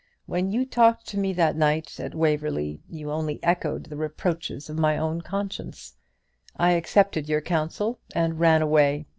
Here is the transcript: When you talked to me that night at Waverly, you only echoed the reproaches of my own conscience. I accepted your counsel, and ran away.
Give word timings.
When 0.25 0.51
you 0.51 0.65
talked 0.65 1.05
to 1.09 1.19
me 1.19 1.31
that 1.33 1.55
night 1.55 1.99
at 1.99 2.15
Waverly, 2.15 2.81
you 2.89 3.11
only 3.11 3.37
echoed 3.43 3.83
the 3.83 3.95
reproaches 3.97 4.67
of 4.67 4.79
my 4.79 4.97
own 4.97 5.21
conscience. 5.21 5.93
I 6.57 6.71
accepted 6.71 7.29
your 7.29 7.41
counsel, 7.41 7.99
and 8.15 8.39
ran 8.39 8.63
away. 8.63 9.05